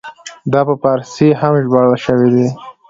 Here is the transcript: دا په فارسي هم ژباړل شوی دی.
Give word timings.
دا 0.53 0.61
په 0.67 0.73
فارسي 0.81 1.27
هم 1.41 1.53
ژباړل 1.63 1.95
شوی 2.05 2.29
دی. 2.35 2.47